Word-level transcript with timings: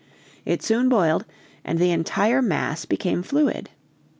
It 0.45 0.63
soon 0.63 0.89
boiled 0.89 1.25
and 1.63 1.77
the 1.77 1.91
entire 1.91 2.41
mass 2.41 2.85
became 2.85 3.21
fluid. 3.21 3.69